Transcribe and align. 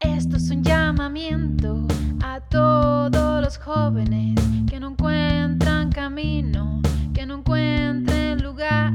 Esto 0.00 0.36
es 0.36 0.50
un 0.50 0.62
llamamiento 0.62 1.84
a 2.22 2.40
todos 2.40 3.42
los 3.42 3.58
jóvenes 3.58 4.36
que 4.70 4.78
no 4.78 4.90
encuentran 4.90 5.90
camino, 5.90 6.80
que 7.12 7.26
no 7.26 7.38
encuentren 7.38 8.40
lugar. 8.40 8.92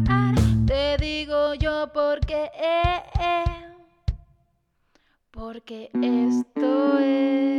Te 0.66 0.96
digo 0.98 1.56
yo 1.56 1.92
porque, 1.94 2.50
eh, 2.56 3.04
eh, 3.20 3.44
porque 5.32 5.90
esto 6.02 7.00
es 7.00 7.53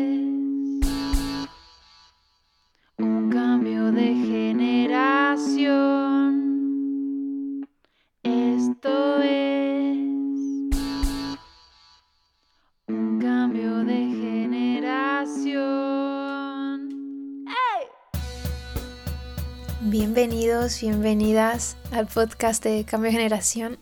Bienvenidos, 19.87 20.81
bienvenidas 20.81 21.77
al 21.93 22.07
podcast 22.07 22.65
de 22.65 22.87
Cambio 22.87 23.11
Generación, 23.11 23.79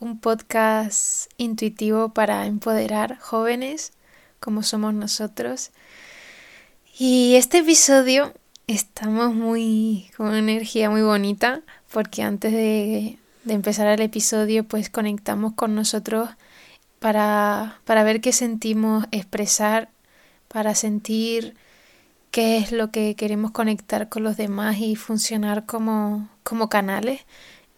un 0.00 0.18
podcast 0.18 1.30
intuitivo 1.36 2.08
para 2.08 2.46
empoderar 2.46 3.18
jóvenes 3.18 3.92
como 4.40 4.62
somos 4.62 4.94
nosotros. 4.94 5.72
Y 6.98 7.34
este 7.34 7.58
episodio 7.58 8.32
estamos 8.66 9.34
muy 9.34 10.10
con 10.16 10.28
una 10.28 10.38
energía 10.38 10.88
muy 10.88 11.02
bonita 11.02 11.60
porque 11.92 12.22
antes 12.22 12.52
de, 12.52 13.18
de 13.44 13.52
empezar 13.52 13.88
el 13.88 14.00
episodio 14.00 14.64
pues 14.64 14.88
conectamos 14.88 15.52
con 15.52 15.74
nosotros 15.74 16.30
para, 16.98 17.78
para 17.84 18.04
ver 18.04 18.22
qué 18.22 18.32
sentimos 18.32 19.04
expresar, 19.10 19.90
para 20.48 20.74
sentir 20.74 21.54
qué 22.30 22.58
es 22.58 22.72
lo 22.72 22.90
que 22.90 23.14
queremos 23.16 23.50
conectar 23.50 24.08
con 24.08 24.22
los 24.22 24.36
demás 24.36 24.78
y 24.78 24.96
funcionar 24.96 25.66
como, 25.66 26.28
como 26.42 26.68
canales. 26.68 27.20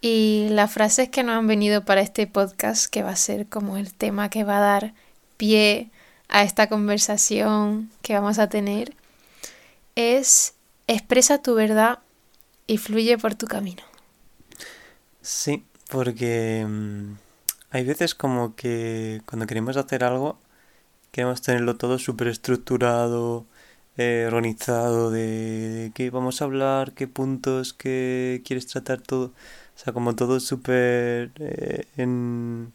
Y 0.01 0.49
las 0.51 0.73
frases 0.73 1.09
que 1.09 1.23
nos 1.23 1.37
han 1.37 1.47
venido 1.47 1.85
para 1.85 2.01
este 2.01 2.27
podcast, 2.27 2.87
que 2.87 3.03
va 3.03 3.11
a 3.11 3.17
ser 3.17 3.49
como 3.49 3.77
el 3.77 3.93
tema 3.93 4.31
que 4.31 4.45
va 4.45 4.59
a 4.59 4.61
dar 4.61 4.95
pie 5.37 5.91
a 6.29 6.43
esta 6.43 6.69
conversación 6.69 7.91
que 8.03 8.15
vamos 8.15 8.39
a 8.39 8.49
tener, 8.49 8.95
es 9.97 10.55
expresa 10.87 11.43
tu 11.43 11.55
verdad 11.55 11.99
y 12.67 12.79
fluye 12.79 13.19
por 13.19 13.35
tu 13.35 13.47
camino. 13.47 13.83
Sí, 15.23 15.65
porque 15.89 16.65
mm, 16.69 17.15
hay 17.71 17.85
veces 17.85 18.15
como 18.15 18.55
que 18.55 19.21
cuando 19.27 19.47
queremos 19.47 19.77
hacer 19.77 20.05
algo, 20.05 20.39
queremos 21.11 21.43
tenerlo 21.43 21.77
todo 21.77 21.99
súper 21.99 22.29
estructurado, 22.29 23.47
organizado, 24.29 25.11
de, 25.11 25.93
qué 25.95 26.11
vamos 26.11 26.41
a 26.43 26.45
hablar, 26.47 26.93
qué 26.95 27.09
puntos, 27.09 27.73
qué 27.75 28.43
quieres 28.45 28.67
tratar 28.67 29.01
todo. 29.03 29.27
O 29.77 29.79
sea, 29.81 29.93
como 29.93 30.15
todo 30.17 30.41
súper 30.41 31.33
eh, 31.39 31.87
en 31.97 32.73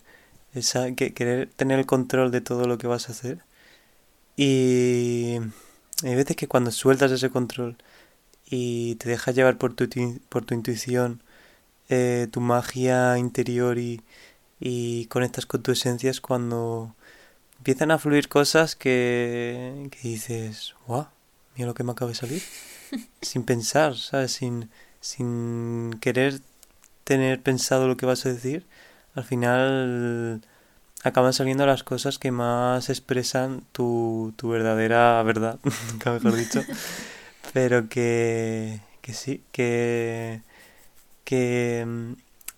esa, 0.54 0.94
que, 0.96 1.14
querer 1.14 1.50
tener 1.56 1.80
el 1.80 1.86
control 1.88 2.32
de 2.32 2.42
todo 2.42 2.68
lo 2.68 2.78
que 2.78 2.88
vas 2.88 3.10
a 3.10 3.14
hacer. 3.14 3.40
Y 4.36 5.38
hay 6.04 6.16
veces 6.16 6.36
que 6.36 6.48
cuando 6.48 6.72
sueltas 6.72 7.12
ese 7.12 7.30
control 7.30 7.78
y 8.50 8.96
te 8.98 9.10
dejas 9.10 9.36
llevar 9.36 9.58
por 9.58 9.76
tu, 9.76 9.88
tu- 9.90 10.20
por 10.30 10.46
tu 10.46 10.56
intuición, 10.56 11.24
eh, 11.90 12.28
tu 12.32 12.42
magia 12.42 13.18
interior 13.18 13.78
y, 13.80 14.02
y 14.60 15.08
conectas 15.08 15.46
con 15.48 15.64
tu 15.64 15.72
esencia 15.74 16.12
es 16.12 16.22
cuando 16.22 16.96
empiezan 17.64 17.92
a 17.92 17.98
fluir 17.98 18.28
cosas 18.28 18.76
que, 18.76 19.88
que 19.90 20.10
dices, 20.10 20.76
guau, 20.86 21.08
mira 21.56 21.68
lo 21.68 21.74
que 21.74 21.86
me 21.86 21.94
acaba 21.94 22.10
de 22.10 22.16
salir. 22.16 22.44
sin 23.22 23.44
pensar, 23.44 23.96
¿sabes? 23.96 24.34
Sin, 24.34 24.70
sin 25.00 25.98
querer 26.02 26.42
tener 27.06 27.42
pensado 27.42 27.88
lo 27.88 27.96
que 27.96 28.06
vas 28.06 28.26
a 28.26 28.34
decir, 28.34 28.66
al 29.16 29.24
final 29.24 30.42
acaban 31.06 31.32
saliendo 31.32 31.66
las 31.66 31.84
cosas 31.84 32.20
que 32.20 32.32
más 32.32 32.90
expresan 32.90 33.64
tu, 33.72 34.34
tu 34.36 34.50
verdadera 34.50 35.24
verdad, 35.24 35.58
nunca 35.94 36.12
mejor 36.12 36.36
dicho. 36.36 36.62
Pero 37.54 37.88
que, 37.88 38.82
que 39.02 39.14
sí, 39.14 39.42
que, 39.54 40.42
que 41.24 41.86
mm, 41.88 42.12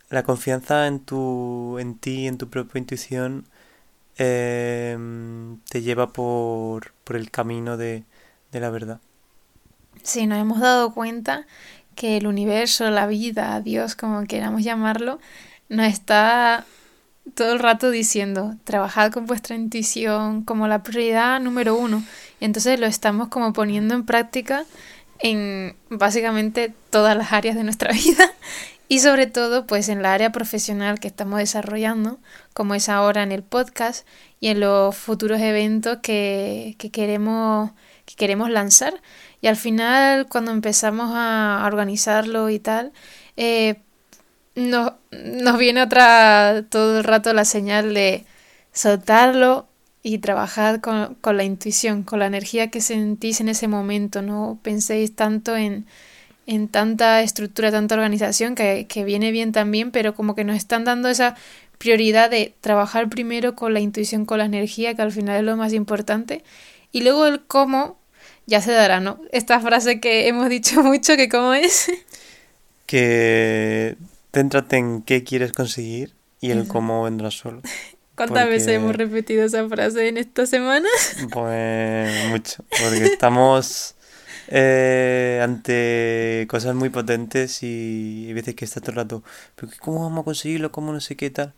la 0.09 0.23
confianza 0.23 0.87
en 0.87 0.99
tu, 0.99 1.77
en 1.77 1.93
ti, 1.93 2.25
en 2.25 2.39
tu 2.39 2.49
propia 2.49 2.79
intuición, 2.79 3.45
mm, 4.17 5.55
te 5.69 5.81
lleva 5.81 6.13
por, 6.13 6.93
por 7.03 7.15
el 7.15 7.31
camino 7.31 7.77
de, 7.77 8.03
de 8.51 8.59
la 8.59 8.69
verdad. 8.69 8.99
Sí, 10.03 10.27
nos 10.27 10.39
hemos 10.39 10.59
dado 10.59 10.93
cuenta 10.93 11.45
que 11.95 12.17
el 12.17 12.27
universo, 12.27 12.89
la 12.91 13.07
vida, 13.07 13.59
Dios, 13.61 13.95
como 13.95 14.23
queramos 14.25 14.63
llamarlo, 14.63 15.19
nos 15.69 15.87
está 15.87 16.65
todo 17.33 17.53
el 17.53 17.59
rato 17.59 17.89
diciendo, 17.89 18.55
trabajad 18.63 19.11
con 19.11 19.25
vuestra 19.25 19.55
intuición 19.55 20.43
como 20.43 20.67
la 20.67 20.83
prioridad 20.83 21.39
número 21.39 21.75
uno. 21.75 22.03
Y 22.39 22.45
entonces 22.45 22.79
lo 22.79 22.85
estamos 22.85 23.29
como 23.29 23.53
poniendo 23.53 23.95
en 23.95 24.05
práctica 24.05 24.65
en 25.19 25.75
básicamente 25.89 26.73
todas 26.89 27.17
las 27.17 27.31
áreas 27.31 27.55
de 27.55 27.63
nuestra 27.63 27.91
vida 27.93 28.31
y 28.87 28.99
sobre 28.99 29.27
todo 29.27 29.65
pues 29.65 29.89
en 29.89 30.01
la 30.01 30.13
área 30.13 30.31
profesional 30.31 30.99
que 30.99 31.07
estamos 31.07 31.39
desarrollando, 31.39 32.19
como 32.53 32.75
es 32.75 32.89
ahora 32.89 33.23
en 33.23 33.31
el 33.31 33.43
podcast 33.43 34.07
y 34.39 34.49
en 34.49 34.59
los 34.59 34.95
futuros 34.95 35.41
eventos 35.41 35.99
que, 36.03 36.75
que 36.77 36.91
queremos, 36.91 37.71
que 38.05 38.15
queremos 38.15 38.49
lanzar. 38.49 39.01
Y 39.41 39.47
al 39.47 39.55
final, 39.55 40.27
cuando 40.27 40.51
empezamos 40.51 41.11
a 41.13 41.63
organizarlo 41.65 42.49
y 42.49 42.59
tal, 42.59 42.93
eh, 43.37 43.81
nos, 44.55 44.93
nos 45.11 45.57
viene 45.57 45.81
otra 45.81 46.65
todo 46.69 46.99
el 46.99 47.03
rato 47.03 47.33
la 47.33 47.45
señal 47.45 47.93
de 47.93 48.25
soltarlo 48.71 49.67
y 50.03 50.19
trabajar 50.19 50.81
con, 50.81 51.15
con 51.15 51.37
la 51.37 51.43
intuición, 51.43 52.03
con 52.03 52.19
la 52.19 52.27
energía 52.27 52.69
que 52.69 52.81
sentís 52.81 53.41
en 53.41 53.49
ese 53.49 53.67
momento. 53.67 54.21
No 54.21 54.59
penséis 54.63 55.15
tanto 55.15 55.55
en, 55.55 55.87
en 56.47 56.67
tanta 56.67 57.21
estructura, 57.21 57.71
tanta 57.71 57.95
organización, 57.95 58.55
que, 58.55 58.85
que 58.87 59.03
viene 59.03 59.31
bien 59.31 59.51
también, 59.51 59.91
pero 59.91 60.13
como 60.15 60.35
que 60.35 60.43
nos 60.43 60.55
están 60.55 60.83
dando 60.83 61.09
esa 61.09 61.35
prioridad 61.77 62.29
de 62.29 62.53
trabajar 62.61 63.09
primero 63.09 63.55
con 63.55 63.73
la 63.73 63.79
intuición, 63.79 64.25
con 64.25 64.37
la 64.37 64.45
energía, 64.45 64.93
que 64.95 65.01
al 65.01 65.11
final 65.11 65.37
es 65.37 65.43
lo 65.43 65.57
más 65.57 65.73
importante. 65.73 66.43
Y 66.91 67.01
luego 67.01 67.25
el 67.25 67.41
cómo 67.41 67.97
ya 68.45 68.61
se 68.61 68.71
dará, 68.71 68.99
¿no? 68.99 69.19
Esta 69.31 69.59
frase 69.59 69.99
que 69.99 70.27
hemos 70.27 70.49
dicho 70.49 70.81
mucho, 70.83 71.15
que 71.15 71.29
cómo 71.29 71.53
es. 71.53 71.91
Que 72.85 73.97
céntrate 74.33 74.77
en 74.77 75.01
qué 75.01 75.23
quieres 75.23 75.51
conseguir 75.51 76.13
y 76.39 76.51
el 76.51 76.67
cómo 76.67 77.03
vendrá 77.03 77.31
solo. 77.31 77.61
¿Cuántas 78.15 78.47
veces 78.47 78.69
hemos 78.69 78.95
repetido 78.95 79.43
esa 79.43 79.67
frase 79.67 80.07
en 80.07 80.17
esta 80.17 80.45
semana? 80.45 80.87
Pues 81.31 82.29
mucho, 82.29 82.63
porque 82.81 83.03
estamos 83.03 83.94
eh, 84.47 85.39
ante 85.43 86.45
cosas 86.49 86.75
muy 86.75 86.89
potentes 86.89 87.63
y 87.63 88.25
hay 88.27 88.33
veces 88.33 88.55
que 88.55 88.65
está 88.65 88.81
todo 88.81 88.91
el 88.91 88.97
rato, 88.97 89.23
pero 89.55 89.71
¿cómo 89.79 90.03
vamos 90.03 90.21
a 90.21 90.25
conseguirlo? 90.25 90.71
¿Cómo 90.71 90.93
no 90.93 90.99
sé 91.01 91.15
qué 91.15 91.29
tal? 91.29 91.53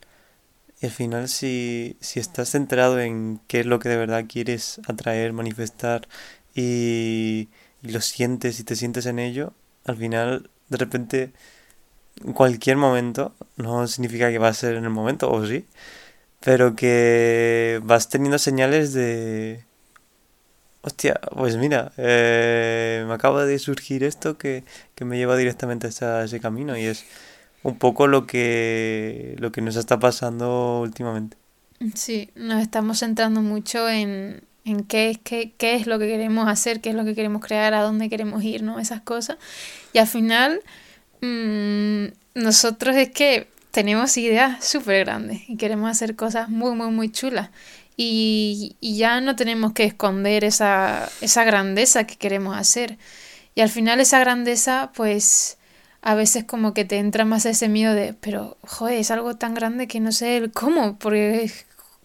Y 0.82 0.86
al 0.86 0.92
final 0.92 1.28
si, 1.30 1.98
si 2.02 2.20
estás 2.20 2.50
centrado 2.50 3.00
en 3.00 3.40
qué 3.48 3.62
es 3.62 3.66
lo 3.66 3.80
que 3.80 3.90
de 3.90 3.98
verdad 3.98 4.26
quieres 4.28 4.80
atraer, 4.88 5.34
manifestar 5.34 6.08
y, 6.56 7.50
lo 7.84 8.02
sientes 8.02 8.60
y 8.60 8.64
te 8.64 8.76
sientes 8.76 9.06
en 9.06 9.20
ello, 9.20 9.54
al 9.86 9.98
final 9.98 10.50
de 10.70 10.78
repente 10.78 11.34
en 12.26 12.34
cualquier 12.34 12.78
momento, 12.78 13.36
no 13.58 13.88
significa 13.88 14.30
que 14.32 14.40
va 14.40 14.50
a 14.50 14.54
ser 14.54 14.76
en 14.76 14.84
el 14.86 14.90
momento, 14.90 15.32
o 15.32 15.46
sí, 15.46 15.66
pero 16.42 16.76
que 16.76 17.82
vas 17.84 18.10
teniendo 18.10 18.40
señales 18.40 18.94
de... 18.94 19.66
Hostia, 20.88 21.20
pues 21.36 21.58
mira, 21.58 21.92
eh, 21.98 23.04
me 23.08 23.14
acaba 23.14 23.46
de 23.46 23.60
surgir 23.60 24.04
esto 24.06 24.38
que, 24.38 24.64
que 24.96 25.04
me 25.06 25.18
lleva 25.18 25.36
directamente 25.36 25.88
a 25.88 26.24
ese, 26.24 26.40
camino 26.40 26.78
y 26.78 26.86
es 26.86 27.06
un 27.64 27.78
poco 27.78 28.08
lo 28.08 28.28
que, 28.28 29.36
lo 29.40 29.52
que 29.52 29.62
nos 29.62 29.76
está 29.76 30.00
pasando 30.00 30.80
últimamente. 30.82 31.38
Sí, 31.96 32.30
nos 32.36 32.62
estamos 32.62 33.00
centrando 33.00 33.42
mucho 33.42 33.88
en, 33.90 34.42
en 34.66 34.84
qué, 34.84 35.12
es- 35.12 35.20
qué, 35.20 35.54
qué 35.58 35.76
es 35.76 35.86
lo 35.88 36.00
que 36.00 36.08
queremos 36.08 36.48
hacer, 36.48 36.82
qué 36.82 36.90
es 36.90 36.96
lo 36.96 37.06
que 37.06 37.14
queremos 37.16 37.42
crear, 37.46 37.74
a 37.74 37.82
dónde 37.84 38.10
queremos 38.10 38.44
ir, 38.44 38.64
¿no? 38.64 38.80
Esas 38.80 39.02
cosas. 39.02 39.38
Y 39.94 40.00
al 40.00 40.08
final, 40.08 40.62
mm, 41.22 42.06
nosotros 42.36 42.96
es 42.98 43.10
que 43.12 43.50
tenemos 43.72 44.18
ideas 44.18 44.66
súper 44.66 45.06
grandes 45.06 45.50
y 45.50 45.58
queremos 45.58 45.92
hacer 45.92 46.16
cosas 46.16 46.50
muy, 46.50 46.76
muy, 46.76 46.92
muy 46.92 47.12
chulas. 47.12 47.50
Y, 47.98 48.78
ya 48.82 49.22
no 49.22 49.36
tenemos 49.36 49.74
que 49.74 49.84
esconder 49.86 50.44
esa, 50.44 51.10
esa 51.22 51.44
grandeza 51.44 52.06
que 52.06 52.18
queremos 52.18 52.56
hacer. 52.58 52.98
Y 53.56 53.62
al 53.62 53.70
final 53.70 54.00
esa 54.00 54.20
grandeza, 54.20 54.92
pues 54.96 55.58
a 56.02 56.16
veces 56.16 56.46
como 56.46 56.74
que 56.74 56.86
te 56.86 56.98
entra 56.98 57.26
más 57.26 57.46
ese 57.46 57.70
miedo 57.70 57.94
de, 57.94 58.14
pero, 58.14 58.58
joder, 58.62 59.00
es 59.00 59.12
algo 59.12 59.36
tan 59.38 59.54
grande 59.56 59.88
que 59.88 60.00
no 60.00 60.12
sé 60.12 60.50
cómo, 60.54 60.98
porque 61.00 61.52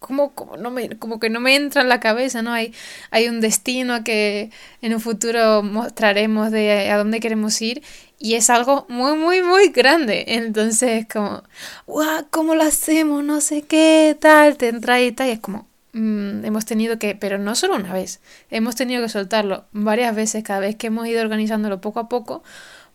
como, 0.02 0.32
como, 0.34 0.56
no 0.56 0.70
me, 0.70 0.98
como 0.98 1.20
que 1.20 1.30
no 1.30 1.40
me 1.40 1.56
entra 1.56 1.82
en 1.82 1.88
la 1.88 2.00
cabeza, 2.00 2.42
¿no? 2.42 2.52
Hay, 2.52 2.74
hay 3.10 3.28
un 3.28 3.40
destino 3.40 4.04
que 4.04 4.50
en 4.82 4.94
un 4.94 5.00
futuro 5.00 5.62
mostraremos 5.62 6.50
de 6.50 6.90
a 6.90 6.98
dónde 6.98 7.20
queremos 7.20 7.60
ir 7.62 7.82
y 8.18 8.34
es 8.34 8.50
algo 8.50 8.86
muy, 8.88 9.16
muy, 9.16 9.42
muy 9.42 9.68
grande. 9.68 10.24
Entonces, 10.28 11.06
como, 11.12 11.42
¡guau! 11.86 12.26
¿Cómo 12.30 12.54
lo 12.54 12.62
hacemos? 12.64 13.24
No 13.24 13.40
sé 13.40 13.62
qué, 13.62 14.16
tal, 14.20 14.56
te 14.56 14.68
entra 14.68 15.00
y 15.02 15.12
tal. 15.12 15.28
Y 15.28 15.30
es 15.32 15.40
como, 15.40 15.66
mm, 15.92 16.44
hemos 16.44 16.64
tenido 16.64 16.98
que, 16.98 17.14
pero 17.14 17.38
no 17.38 17.54
solo 17.54 17.76
una 17.76 17.92
vez, 17.92 18.20
hemos 18.50 18.76
tenido 18.76 19.02
que 19.02 19.08
soltarlo 19.08 19.64
varias 19.72 20.14
veces 20.14 20.42
cada 20.44 20.60
vez 20.60 20.76
que 20.76 20.88
hemos 20.88 21.06
ido 21.06 21.22
organizándolo 21.22 21.80
poco 21.80 22.00
a 22.00 22.08
poco, 22.08 22.42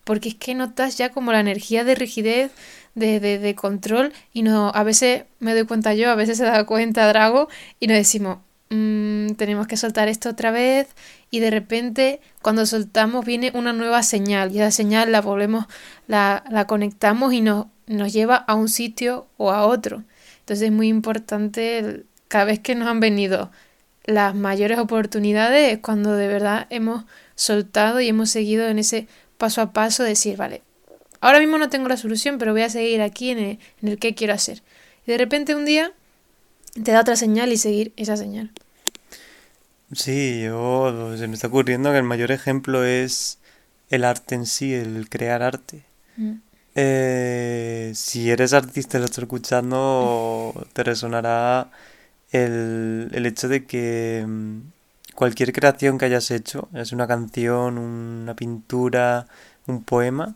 porque 0.03 0.29
es 0.29 0.35
que 0.35 0.55
notas 0.55 0.97
ya 0.97 1.11
como 1.11 1.31
la 1.31 1.39
energía 1.41 1.83
de 1.83 1.95
rigidez, 1.95 2.51
de, 2.95 3.19
de, 3.19 3.55
control, 3.55 4.13
y 4.33 4.41
no, 4.41 4.71
a 4.73 4.83
veces 4.83 5.25
me 5.39 5.53
doy 5.53 5.65
cuenta 5.65 5.93
yo, 5.93 6.09
a 6.09 6.15
veces 6.15 6.37
se 6.37 6.45
da 6.45 6.65
cuenta 6.65 7.07
Drago, 7.07 7.47
y 7.79 7.87
nos 7.87 7.97
decimos, 7.97 8.39
mmm, 8.69 9.33
tenemos 9.33 9.67
que 9.67 9.77
soltar 9.77 10.07
esto 10.07 10.29
otra 10.29 10.51
vez, 10.51 10.87
y 11.29 11.39
de 11.39 11.51
repente 11.51 12.21
cuando 12.41 12.65
soltamos 12.65 13.25
viene 13.25 13.51
una 13.53 13.73
nueva 13.73 14.03
señal 14.03 14.51
y 14.51 14.59
esa 14.59 14.71
señal 14.71 15.11
la 15.11 15.21
volvemos, 15.21 15.65
la, 16.07 16.43
la 16.49 16.65
conectamos 16.67 17.33
y 17.33 17.41
nos, 17.41 17.67
nos 17.85 18.13
lleva 18.13 18.35
a 18.35 18.55
un 18.55 18.69
sitio 18.69 19.27
o 19.37 19.51
a 19.51 19.65
otro. 19.65 20.03
Entonces 20.39 20.67
es 20.67 20.71
muy 20.71 20.87
importante 20.87 22.05
cada 22.27 22.45
vez 22.45 22.59
que 22.59 22.75
nos 22.75 22.87
han 22.87 22.99
venido 22.99 23.51
las 24.05 24.33
mayores 24.35 24.79
oportunidades 24.79 25.73
es 25.73 25.79
cuando 25.79 26.15
de 26.15 26.27
verdad 26.27 26.65
hemos 26.69 27.05
soltado 27.35 27.99
y 28.01 28.07
hemos 28.07 28.29
seguido 28.29 28.67
en 28.67 28.79
ese 28.79 29.07
paso 29.37 29.61
a 29.61 29.73
paso 29.73 30.03
decir, 30.03 30.37
vale, 30.37 30.63
ahora 31.19 31.39
mismo 31.39 31.57
no 31.57 31.69
tengo 31.69 31.89
la 31.89 31.97
solución, 31.97 32.37
pero 32.37 32.53
voy 32.53 32.61
a 32.61 32.69
seguir 32.69 33.01
aquí 33.01 33.29
en 33.29 33.37
el, 33.37 33.59
en 33.81 33.89
el 33.89 33.99
que 33.99 34.15
quiero 34.15 34.33
hacer. 34.33 34.63
Y 35.05 35.11
de 35.11 35.17
repente 35.17 35.55
un 35.55 35.65
día 35.65 35.91
te 36.83 36.91
da 36.91 37.01
otra 37.01 37.15
señal 37.15 37.51
y 37.51 37.57
seguir 37.57 37.93
esa 37.97 38.17
señal. 38.17 38.51
Sí, 39.93 40.41
yo 40.43 41.15
se 41.17 41.27
me 41.27 41.35
está 41.35 41.47
ocurriendo 41.47 41.91
que 41.91 41.97
el 41.97 42.03
mayor 42.03 42.31
ejemplo 42.31 42.83
es 42.83 43.39
el 43.89 44.03
arte 44.03 44.35
en 44.35 44.45
sí, 44.45 44.73
el 44.73 45.09
crear 45.09 45.43
arte. 45.43 45.83
Mm. 46.17 46.33
Eh, 46.75 47.91
si 47.95 48.29
eres 48.29 48.53
artista 48.53 48.97
y 48.97 48.99
lo 48.99 49.05
estás 49.05 49.23
escuchando, 49.23 50.67
te 50.73 50.83
resonará 50.83 51.71
el, 52.31 53.09
el 53.13 53.25
hecho 53.25 53.47
de 53.47 53.65
que 53.65 54.25
mm, 54.27 54.59
cualquier 55.15 55.53
creación 55.53 55.97
que 55.97 56.05
hayas 56.05 56.31
hecho, 56.31 56.69
es 56.73 56.91
una 56.91 57.07
canción, 57.07 57.77
una 57.77 58.35
pintura, 58.35 59.27
un 59.67 59.83
poema, 59.83 60.35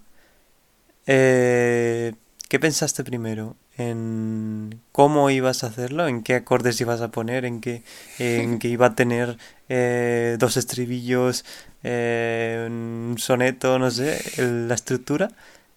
eh, 1.07 2.13
¿qué 2.49 2.59
pensaste 2.59 3.03
primero? 3.03 3.55
en 3.77 4.79
cómo 4.91 5.29
ibas 5.31 5.63
a 5.63 5.67
hacerlo, 5.67 6.07
en 6.07 6.21
qué 6.21 6.35
acordes 6.35 6.79
ibas 6.81 7.01
a 7.01 7.09
poner, 7.09 7.45
en 7.45 7.61
qué, 7.61 7.83
en 8.19 8.59
que 8.59 8.67
iba 8.67 8.87
a 8.87 8.95
tener 8.95 9.37
eh, 9.69 10.35
dos 10.37 10.57
estribillos, 10.57 11.45
eh, 11.81 12.67
un 12.69 13.15
soneto, 13.17 13.79
no 13.79 13.89
sé, 13.89 14.21
el- 14.37 14.67
la 14.67 14.75
estructura, 14.75 15.29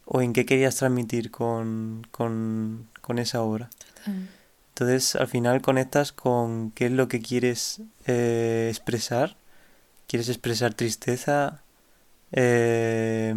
o 0.05 0.21
en 0.21 0.33
qué 0.35 0.45
querías 0.45 0.77
transmitir 0.77 1.31
con, 1.31 2.07
con, 2.11 2.89
con 3.01 3.19
esa 3.19 3.41
obra. 3.43 3.71
Entonces, 4.75 5.15
al 5.17 5.29
final 5.29 5.63
conectas 5.63 6.13
con 6.13 6.73
qué 6.73 6.87
es 6.87 6.93
lo 6.93 7.07
que 7.09 7.23
quieres 7.23 7.81
eh, 8.07 8.69
expresar. 8.71 9.37
¿Quieres 10.09 10.29
expresar 10.29 10.75
tristeza? 10.75 11.63
Eh, 12.33 13.35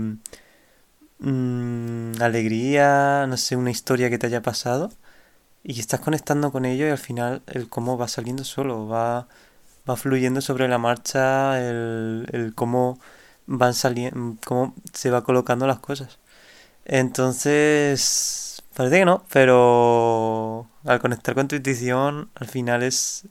mm, 1.19 2.21
alegría, 2.21 3.25
no 3.27 3.37
sé, 3.37 3.55
una 3.55 3.71
historia 3.71 4.09
que 4.09 4.17
te 4.17 4.27
haya 4.27 4.41
pasado 4.41 4.91
y 5.63 5.79
estás 5.79 5.99
conectando 6.01 6.51
con 6.51 6.65
ello 6.65 6.87
y 6.87 6.91
al 6.91 6.97
final 6.99 7.43
el 7.47 7.69
cómo 7.69 7.97
va 7.97 8.07
saliendo 8.07 8.43
solo, 8.43 8.87
va, 8.87 9.27
va 9.89 9.97
fluyendo 9.97 10.41
sobre 10.41 10.67
la 10.67 10.77
marcha, 10.79 11.59
el, 11.61 12.27
el 12.33 12.55
cómo 12.55 12.99
van 13.47 13.73
saliendo, 13.73 14.37
cómo 14.45 14.75
se 14.93 15.11
va 15.11 15.23
colocando 15.23 15.67
las 15.67 15.79
cosas. 15.79 16.19
Entonces, 16.85 18.46
parece 18.77 18.99
que 18.99 19.05
no, 19.05 19.25
pero 19.33 20.67
al 20.85 20.99
conectar 20.99 21.33
con 21.33 21.47
tu 21.47 21.55
intuición, 21.55 22.29
al 22.35 22.47
final 22.47 22.83
es, 22.83 23.25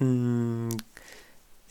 mm, 0.00 0.70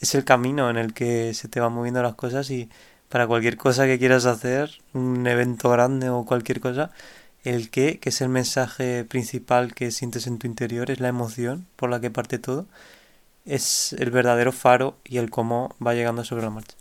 es 0.00 0.14
el 0.14 0.24
camino 0.24 0.70
en 0.70 0.78
el 0.78 0.94
que 0.94 1.34
se 1.34 1.48
te 1.48 1.60
van 1.60 1.74
moviendo 1.74 2.02
las 2.02 2.14
cosas 2.14 2.50
y 2.50 2.70
para 3.10 3.26
cualquier 3.26 3.58
cosa 3.58 3.84
que 3.84 3.98
quieras 3.98 4.24
hacer, 4.24 4.80
un 4.94 5.26
evento 5.26 5.68
grande 5.68 6.08
o 6.08 6.24
cualquier 6.24 6.60
cosa, 6.60 6.92
el 7.44 7.68
qué, 7.68 8.00
que 8.00 8.08
es 8.08 8.22
el 8.22 8.30
mensaje 8.30 9.04
principal 9.04 9.74
que 9.74 9.90
sientes 9.90 10.26
en 10.26 10.38
tu 10.38 10.46
interior, 10.46 10.90
es 10.90 10.98
la 11.00 11.08
emoción 11.08 11.66
por 11.76 11.90
la 11.90 12.00
que 12.00 12.10
parte 12.10 12.38
todo, 12.38 12.66
es 13.44 13.92
el 13.98 14.10
verdadero 14.10 14.50
faro 14.50 14.96
y 15.04 15.18
el 15.18 15.28
cómo 15.28 15.76
va 15.86 15.92
llegando 15.92 16.24
sobre 16.24 16.44
la 16.44 16.50
marcha. 16.50 16.76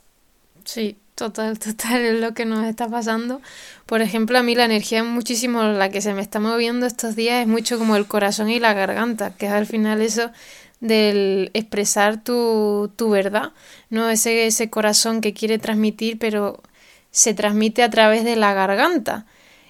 Sí, 0.63 0.97
total, 1.15 1.59
total, 1.59 2.01
es 2.01 2.19
lo 2.19 2.33
que 2.33 2.45
nos 2.45 2.65
está 2.65 2.87
pasando. 2.87 3.41
Por 3.85 4.01
ejemplo, 4.01 4.37
a 4.37 4.43
mí 4.43 4.55
la 4.55 4.65
energía 4.65 5.03
muchísimo 5.03 5.63
la 5.63 5.89
que 5.89 6.01
se 6.01 6.13
me 6.13 6.21
está 6.21 6.39
moviendo 6.39 6.85
estos 6.85 7.15
días 7.15 7.41
es 7.41 7.47
mucho 7.47 7.77
como 7.77 7.95
el 7.95 8.07
corazón 8.07 8.49
y 8.49 8.59
la 8.59 8.73
garganta, 8.73 9.35
que 9.35 9.47
es 9.47 9.51
al 9.51 9.65
final 9.65 10.01
eso 10.01 10.31
del 10.79 11.49
expresar 11.53 12.21
tu, 12.23 12.91
tu 12.95 13.09
verdad, 13.09 13.53
¿no? 13.89 14.09
Ese, 14.09 14.47
ese 14.47 14.69
corazón 14.69 15.21
que 15.21 15.33
quiere 15.33 15.57
transmitir, 15.57 16.19
pero 16.19 16.61
se 17.11 17.33
transmite 17.33 17.83
a 17.83 17.89
través 17.89 18.25
de 18.25 18.35
la 18.35 18.53
garganta. 18.53 19.25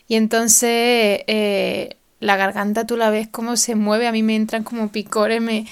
Y 0.08 0.16
entonces 0.16 1.22
eh, 1.28 1.98
la 2.20 2.38
garganta 2.38 2.88
tú 2.88 2.98
la 2.98 3.10
ves 3.10 3.28
cómo 3.28 3.58
se 3.58 3.76
mueve, 3.76 4.08
a 4.08 4.12
mí 4.12 4.24
me 4.24 4.36
entran 4.36 4.64
como 4.64 4.92
picores, 4.92 5.42
me, 5.42 5.66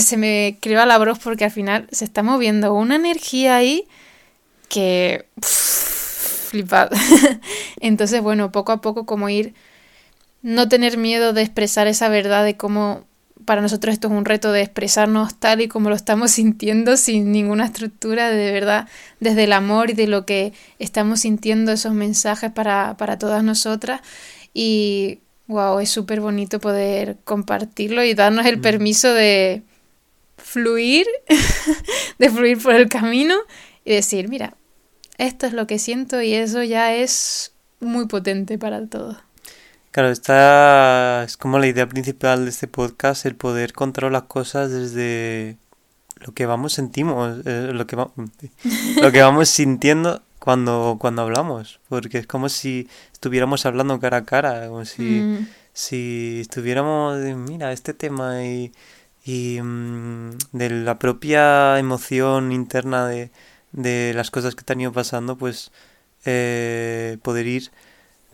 se 0.00 0.16
me 0.16 0.56
creva 0.60 0.86
la 0.86 0.98
voz 0.98 1.18
porque 1.18 1.44
al 1.44 1.50
final 1.50 1.86
se 1.92 2.04
está 2.04 2.22
moviendo 2.22 2.74
una 2.74 2.96
energía 2.96 3.56
ahí 3.56 3.86
que 4.70 5.26
pff, 5.38 6.48
flipad. 6.48 6.90
Entonces, 7.80 8.22
bueno, 8.22 8.50
poco 8.52 8.72
a 8.72 8.80
poco 8.80 9.04
como 9.04 9.28
ir, 9.28 9.52
no 10.42 10.68
tener 10.68 10.96
miedo 10.96 11.34
de 11.34 11.42
expresar 11.42 11.86
esa 11.88 12.08
verdad 12.08 12.44
de 12.44 12.56
cómo 12.56 13.04
para 13.44 13.62
nosotros 13.62 13.94
esto 13.94 14.08
es 14.08 14.14
un 14.14 14.26
reto 14.26 14.52
de 14.52 14.60
expresarnos 14.60 15.34
tal 15.34 15.60
y 15.60 15.68
como 15.68 15.88
lo 15.88 15.96
estamos 15.96 16.30
sintiendo 16.38 16.96
sin 16.96 17.32
ninguna 17.32 17.66
estructura, 17.66 18.30
de 18.30 18.52
verdad, 18.52 18.88
desde 19.18 19.44
el 19.44 19.52
amor 19.52 19.90
y 19.90 19.94
de 19.94 20.06
lo 20.06 20.24
que 20.24 20.52
estamos 20.78 21.20
sintiendo 21.20 21.72
esos 21.72 21.92
mensajes 21.92 22.52
para, 22.52 22.96
para 22.96 23.18
todas 23.18 23.42
nosotras. 23.42 24.00
Y 24.54 25.18
wow, 25.46 25.80
es 25.80 25.90
súper 25.90 26.20
bonito 26.20 26.60
poder 26.60 27.16
compartirlo 27.24 28.04
y 28.04 28.14
darnos 28.14 28.46
el 28.46 28.58
Mm. 28.58 28.62
permiso 28.62 29.12
de 29.12 29.62
fluir, 30.36 31.06
de 32.18 32.30
fluir 32.30 32.58
por 32.62 32.74
el 32.74 32.88
camino 32.88 33.34
y 33.84 33.92
decir, 33.92 34.28
mira, 34.28 34.54
esto 35.26 35.46
es 35.46 35.52
lo 35.52 35.66
que 35.66 35.78
siento 35.78 36.20
y 36.22 36.34
eso 36.34 36.62
ya 36.62 36.94
es 36.94 37.52
muy 37.80 38.06
potente 38.06 38.58
para 38.58 38.86
todos. 38.86 39.16
Claro, 39.92 40.10
esta 40.10 41.24
es 41.24 41.36
como 41.36 41.58
la 41.58 41.66
idea 41.66 41.88
principal 41.88 42.44
de 42.44 42.50
este 42.50 42.68
podcast, 42.68 43.26
el 43.26 43.34
poder 43.34 43.72
controlar 43.72 44.12
las 44.12 44.22
cosas 44.28 44.70
desde 44.70 45.56
lo 46.24 46.32
que 46.32 46.46
vamos 46.46 46.72
sentimos, 46.74 47.38
eh, 47.44 47.70
lo 47.72 47.86
que 47.86 47.96
va- 47.96 48.12
lo 49.02 49.10
que 49.12 49.20
vamos 49.22 49.48
sintiendo 49.48 50.22
cuando, 50.38 50.96
cuando 51.00 51.22
hablamos, 51.22 51.80
porque 51.88 52.18
es 52.18 52.26
como 52.26 52.48
si 52.48 52.88
estuviéramos 53.12 53.66
hablando 53.66 53.98
cara 54.00 54.18
a 54.18 54.24
cara, 54.24 54.68
como 54.68 54.84
si, 54.84 55.02
Mm, 55.22 55.46
si 55.72 56.38
estuviéramos, 56.40 57.18
mira, 57.18 57.72
este 57.72 57.92
tema 57.92 58.44
y, 58.44 58.72
y 59.24 59.60
mm, 59.60 60.30
de 60.52 60.70
la 60.70 60.98
propia 60.98 61.78
emoción 61.78 62.52
interna 62.52 63.06
de, 63.08 63.30
de 63.72 64.12
las 64.14 64.30
cosas 64.30 64.54
que 64.54 64.64
te 64.64 64.72
han 64.72 64.80
ido 64.80 64.92
pasando, 64.92 65.36
pues 65.36 65.70
eh, 66.24 67.18
poder 67.22 67.46
ir 67.46 67.70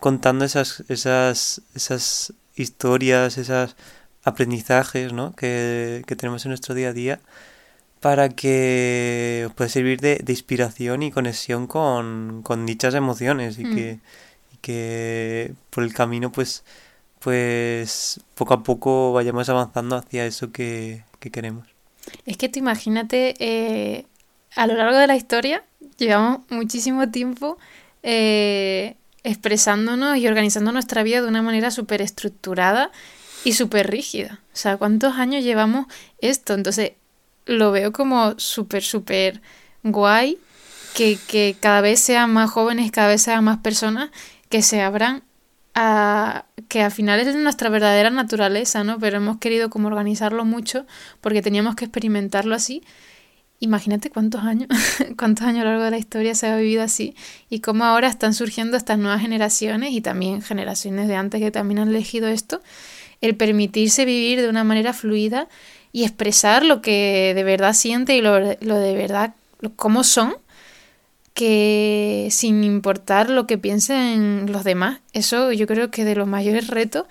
contando 0.00 0.44
esas, 0.44 0.84
esas, 0.88 1.62
esas 1.74 2.32
historias, 2.56 3.38
esos 3.38 3.76
aprendizajes, 4.24 5.12
¿no? 5.12 5.34
que, 5.36 6.02
que 6.06 6.16
tenemos 6.16 6.44
en 6.44 6.50
nuestro 6.50 6.74
día 6.74 6.88
a 6.88 6.92
día 6.92 7.20
para 8.00 8.28
que 8.28 9.44
os 9.46 9.54
pueda 9.54 9.68
servir 9.70 10.00
de, 10.00 10.16
de 10.22 10.32
inspiración 10.32 11.02
y 11.02 11.10
conexión 11.10 11.66
con, 11.66 12.42
con 12.42 12.66
dichas 12.66 12.94
emociones 12.94 13.58
y 13.58 13.64
Mm. 13.64 13.74
que, 13.74 13.98
y 14.52 14.56
que 14.60 15.54
por 15.70 15.82
el 15.84 15.92
camino 15.94 16.30
pues 16.30 16.64
pues 17.20 18.20
poco 18.34 18.54
a 18.54 18.62
poco 18.62 19.12
vayamos 19.12 19.48
avanzando 19.48 19.96
hacia 19.96 20.26
eso 20.26 20.52
que, 20.52 21.02
que 21.18 21.30
queremos. 21.30 21.66
Es 22.24 22.36
que 22.36 22.48
tú 22.48 22.58
imagínate, 22.60 23.34
eh, 23.40 24.06
a 24.56 24.66
lo 24.66 24.74
largo 24.74 24.96
de 24.96 25.06
la 25.06 25.16
historia, 25.16 25.62
llevamos 25.98 26.40
muchísimo 26.50 27.10
tiempo 27.10 27.58
eh, 28.02 28.96
expresándonos 29.22 30.16
y 30.16 30.26
organizando 30.26 30.72
nuestra 30.72 31.02
vida 31.02 31.20
de 31.20 31.28
una 31.28 31.42
manera 31.42 31.70
súper 31.70 32.02
estructurada 32.02 32.90
y 33.44 33.52
súper 33.52 33.90
rígida. 33.90 34.40
O 34.52 34.56
sea, 34.56 34.76
¿cuántos 34.76 35.14
años 35.14 35.44
llevamos 35.44 35.86
esto? 36.20 36.54
Entonces, 36.54 36.92
lo 37.44 37.70
veo 37.70 37.92
como 37.92 38.38
súper, 38.38 38.82
súper 38.82 39.40
guay 39.82 40.38
que, 40.94 41.18
que 41.28 41.56
cada 41.60 41.80
vez 41.80 42.00
sean 42.00 42.32
más 42.32 42.50
jóvenes, 42.50 42.90
cada 42.90 43.08
vez 43.08 43.22
sean 43.22 43.44
más 43.44 43.58
personas 43.58 44.10
que 44.48 44.62
se 44.62 44.80
abran 44.80 45.22
a, 45.74 46.46
que 46.68 46.82
al 46.82 46.90
final 46.90 47.20
es 47.20 47.36
nuestra 47.36 47.68
verdadera 47.68 48.10
naturaleza, 48.10 48.82
¿no? 48.82 48.98
Pero 48.98 49.18
hemos 49.18 49.36
querido 49.36 49.68
como 49.68 49.88
organizarlo 49.88 50.44
mucho 50.44 50.86
porque 51.20 51.42
teníamos 51.42 51.76
que 51.76 51.84
experimentarlo 51.84 52.54
así. 52.54 52.82
Imagínate 53.58 54.10
cuántos 54.10 54.42
años, 54.42 54.68
cuántos 55.18 55.46
años 55.46 55.62
a 55.62 55.64
lo 55.64 55.70
largo 55.70 55.84
de 55.84 55.90
la 55.92 55.98
historia 55.98 56.34
se 56.34 56.46
ha 56.46 56.56
vivido 56.56 56.82
así 56.82 57.14
y 57.48 57.60
cómo 57.60 57.84
ahora 57.84 58.08
están 58.08 58.34
surgiendo 58.34 58.76
estas 58.76 58.98
nuevas 58.98 59.22
generaciones 59.22 59.92
y 59.92 60.00
también 60.02 60.42
generaciones 60.42 61.08
de 61.08 61.16
antes 61.16 61.40
que 61.40 61.50
también 61.50 61.78
han 61.78 61.88
elegido 61.88 62.28
esto, 62.28 62.60
el 63.22 63.34
permitirse 63.34 64.04
vivir 64.04 64.42
de 64.42 64.48
una 64.48 64.62
manera 64.62 64.92
fluida 64.92 65.48
y 65.92 66.04
expresar 66.04 66.64
lo 66.64 66.82
que 66.82 67.32
de 67.34 67.44
verdad 67.44 67.72
siente 67.72 68.14
y 68.14 68.20
lo, 68.20 68.38
lo 68.38 68.78
de 68.78 68.94
verdad, 68.94 69.34
cómo 69.76 70.04
son 70.04 70.34
que 71.32 72.28
sin 72.30 72.64
importar 72.64 73.30
lo 73.30 73.46
que 73.46 73.58
piensen 73.58 74.50
los 74.50 74.64
demás, 74.64 75.00
eso 75.12 75.52
yo 75.52 75.66
creo 75.66 75.90
que 75.90 76.04
de 76.04 76.14
los 76.14 76.26
mayores 76.26 76.68
retos 76.68 77.06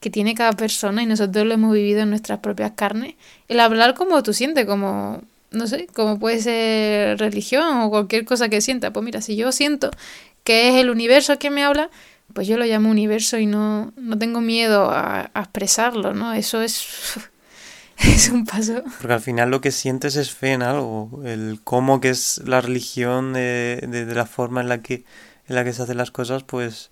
que 0.00 0.10
tiene 0.10 0.34
cada 0.34 0.52
persona 0.52 1.02
y 1.02 1.06
nosotros 1.06 1.46
lo 1.46 1.54
hemos 1.54 1.74
vivido 1.74 2.00
en 2.00 2.10
nuestras 2.10 2.38
propias 2.40 2.72
carnes, 2.72 3.14
el 3.48 3.60
hablar 3.60 3.94
como 3.94 4.22
tú 4.22 4.32
sientes, 4.32 4.66
como, 4.66 5.22
no 5.56 5.66
sé, 5.66 5.86
como 5.94 6.18
puede 6.18 6.40
ser 6.40 7.18
religión 7.18 7.80
o 7.80 7.90
cualquier 7.90 8.24
cosa 8.24 8.48
que 8.48 8.60
sienta. 8.60 8.92
Pues 8.92 9.04
mira, 9.04 9.20
si 9.20 9.36
yo 9.36 9.52
siento 9.52 9.90
que 10.44 10.68
es 10.68 10.74
el 10.76 10.90
universo 10.90 11.38
que 11.38 11.50
me 11.50 11.64
habla, 11.64 11.90
pues 12.32 12.46
yo 12.46 12.56
lo 12.56 12.64
llamo 12.64 12.90
universo 12.90 13.38
y 13.38 13.46
no, 13.46 13.92
no 13.96 14.18
tengo 14.18 14.40
miedo 14.40 14.90
a, 14.90 15.30
a 15.32 15.40
expresarlo, 15.40 16.14
¿no? 16.14 16.32
Eso 16.34 16.62
es 16.62 16.86
es 17.98 18.28
un 18.28 18.44
paso. 18.44 18.82
Porque 18.98 19.14
al 19.14 19.20
final 19.20 19.50
lo 19.50 19.60
que 19.60 19.70
sientes 19.70 20.16
es 20.16 20.30
fe 20.30 20.52
en 20.52 20.62
algo, 20.62 21.22
el 21.24 21.60
cómo 21.64 22.00
que 22.00 22.10
es 22.10 22.42
la 22.44 22.60
religión, 22.60 23.32
de, 23.32 23.84
de, 23.88 24.14
la 24.14 24.26
forma 24.26 24.60
en 24.60 24.68
la, 24.68 24.82
que, 24.82 25.04
en 25.48 25.54
la 25.54 25.64
que 25.64 25.72
se 25.72 25.82
hacen 25.82 25.96
las 25.96 26.10
cosas, 26.10 26.42
pues 26.42 26.90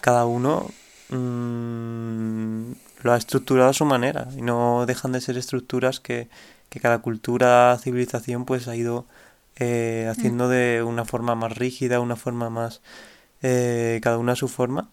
cada 0.00 0.26
uno 0.26 0.70
mmm, 1.08 2.72
lo 3.02 3.12
ha 3.12 3.16
estructurado 3.16 3.70
a 3.70 3.74
su 3.74 3.84
manera 3.84 4.28
y 4.36 4.42
no 4.42 4.86
dejan 4.86 5.12
de 5.12 5.20
ser 5.20 5.36
estructuras 5.36 6.00
que, 6.00 6.28
que 6.68 6.80
cada 6.80 6.98
cultura, 6.98 7.78
civilización 7.82 8.44
pues 8.44 8.68
ha 8.68 8.76
ido 8.76 9.06
eh, 9.56 10.08
haciendo 10.10 10.46
mm. 10.46 10.50
de 10.50 10.82
una 10.82 11.04
forma 11.04 11.34
más 11.34 11.56
rígida, 11.56 12.00
una 12.00 12.16
forma 12.16 12.50
más... 12.50 12.80
Eh, 13.42 14.00
cada 14.02 14.18
una 14.18 14.32
a 14.32 14.36
su 14.36 14.48
forma. 14.48 14.90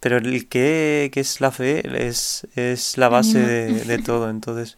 Pero 0.00 0.16
el 0.18 0.48
que, 0.48 1.10
es 1.14 1.40
la 1.40 1.52
fe 1.52 2.06
es, 2.08 2.46
es 2.56 2.98
la 2.98 3.08
base 3.08 3.38
de, 3.38 3.72
de 3.84 3.98
todo. 3.98 4.30
Entonces, 4.30 4.76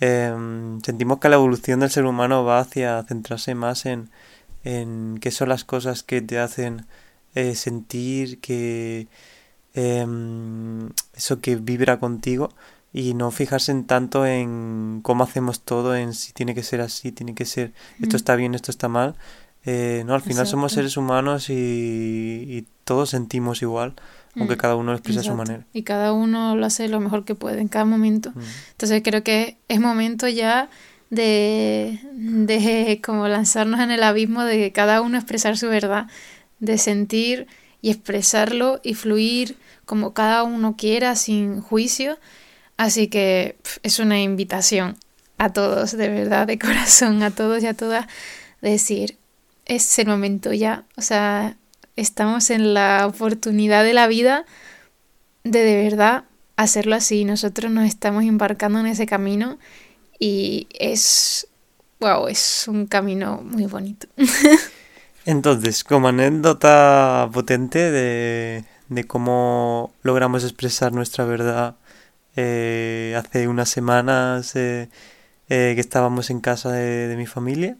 em, 0.00 0.80
sentimos 0.82 1.18
que 1.18 1.28
la 1.28 1.36
evolución 1.36 1.80
del 1.80 1.90
ser 1.90 2.04
humano 2.04 2.44
va 2.44 2.60
hacia 2.60 3.02
centrarse 3.04 3.54
más 3.54 3.86
en, 3.86 4.10
en 4.64 5.18
qué 5.20 5.30
son 5.30 5.48
las 5.48 5.64
cosas 5.64 6.02
que 6.02 6.22
te 6.22 6.38
hacen 6.38 6.86
eh, 7.34 7.54
sentir 7.54 8.40
que 8.40 9.08
em, 9.74 10.90
eso 11.14 11.40
que 11.40 11.56
vibra 11.56 11.98
contigo 11.98 12.50
y 12.92 13.14
no 13.14 13.30
fijarse 13.30 13.72
en 13.72 13.84
tanto 13.84 14.26
en 14.26 15.00
cómo 15.02 15.24
hacemos 15.24 15.60
todo, 15.60 15.96
en 15.96 16.12
si 16.12 16.32
tiene 16.32 16.54
que 16.54 16.62
ser 16.62 16.80
así, 16.80 17.12
tiene 17.12 17.34
que 17.34 17.44
ser 17.44 17.72
esto 18.00 18.16
está 18.16 18.36
bien, 18.36 18.54
esto 18.54 18.70
está 18.70 18.88
mal. 18.88 19.14
Eh, 19.64 20.02
no, 20.06 20.14
al 20.14 20.22
final 20.22 20.46
somos 20.46 20.72
seres 20.72 20.96
humanos 20.96 21.48
y, 21.48 21.54
y 21.54 22.66
todos 22.84 23.10
sentimos 23.10 23.62
igual 23.62 23.94
aunque 24.36 24.56
mm, 24.56 24.58
cada 24.58 24.76
uno 24.76 24.92
lo 24.92 24.98
expresa 24.98 25.20
a 25.20 25.24
su 25.24 25.34
manera. 25.34 25.66
Y 25.72 25.82
cada 25.82 26.12
uno 26.12 26.56
lo 26.56 26.66
hace 26.66 26.88
lo 26.88 27.00
mejor 27.00 27.24
que 27.24 27.34
puede 27.34 27.60
en 27.60 27.68
cada 27.68 27.84
momento. 27.84 28.30
Mm. 28.30 28.40
Entonces 28.72 29.02
creo 29.04 29.22
que 29.22 29.58
es 29.68 29.80
momento 29.80 30.28
ya 30.28 30.70
de, 31.10 31.98
de 32.12 33.00
como 33.04 33.28
lanzarnos 33.28 33.80
en 33.80 33.90
el 33.90 34.02
abismo 34.02 34.44
de 34.44 34.72
cada 34.72 35.00
uno 35.02 35.18
expresar 35.18 35.58
su 35.58 35.68
verdad, 35.68 36.06
de 36.60 36.78
sentir 36.78 37.46
y 37.82 37.90
expresarlo 37.90 38.80
y 38.82 38.94
fluir 38.94 39.56
como 39.84 40.14
cada 40.14 40.44
uno 40.44 40.76
quiera 40.76 41.16
sin 41.16 41.60
juicio. 41.60 42.18
Así 42.82 43.06
que 43.06 43.54
es 43.84 44.00
una 44.00 44.20
invitación 44.20 44.96
a 45.38 45.52
todos, 45.52 45.96
de 45.96 46.08
verdad, 46.08 46.48
de 46.48 46.58
corazón, 46.58 47.22
a 47.22 47.30
todos 47.30 47.62
y 47.62 47.68
a 47.68 47.74
todas, 47.74 48.08
decir, 48.60 49.18
es 49.66 50.00
el 50.00 50.08
momento 50.08 50.52
ya. 50.52 50.84
O 50.96 51.00
sea, 51.00 51.56
estamos 51.94 52.50
en 52.50 52.74
la 52.74 53.06
oportunidad 53.06 53.84
de 53.84 53.94
la 53.94 54.08
vida 54.08 54.46
de 55.44 55.60
de 55.60 55.80
verdad 55.80 56.24
hacerlo 56.56 56.96
así. 56.96 57.24
Nosotros 57.24 57.70
nos 57.70 57.86
estamos 57.86 58.24
embarcando 58.24 58.80
en 58.80 58.86
ese 58.86 59.06
camino 59.06 59.60
y 60.18 60.66
es, 60.76 61.46
wow, 62.00 62.26
es 62.26 62.66
un 62.66 62.86
camino 62.86 63.42
muy 63.44 63.66
bonito. 63.66 64.08
Entonces, 65.24 65.84
como 65.84 66.08
anécdota 66.08 67.30
potente 67.32 67.92
de, 67.92 68.64
de 68.88 69.04
cómo 69.04 69.92
logramos 70.02 70.42
expresar 70.42 70.92
nuestra 70.92 71.24
verdad 71.24 71.76
eh, 72.36 73.14
hace 73.18 73.48
unas 73.48 73.68
semanas 73.68 74.56
eh, 74.56 74.88
eh, 75.48 75.72
que 75.74 75.80
estábamos 75.80 76.30
en 76.30 76.40
casa 76.40 76.72
de, 76.72 77.08
de 77.08 77.16
mi 77.16 77.26
familia, 77.26 77.76